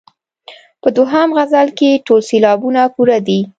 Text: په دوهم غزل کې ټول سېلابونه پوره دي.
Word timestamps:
په 0.81 0.89
دوهم 0.97 1.29
غزل 1.37 1.67
کې 1.77 2.01
ټول 2.05 2.21
سېلابونه 2.29 2.81
پوره 2.95 3.17
دي. 3.27 3.39